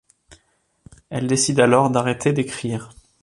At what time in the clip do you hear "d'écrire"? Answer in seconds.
2.33-2.89